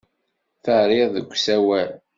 Terriḍ 0.63 1.09
deg 1.15 1.27
usawal. 1.35 1.91